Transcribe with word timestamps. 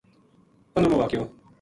پندرمو 0.73 0.97
واقعو 0.97 1.25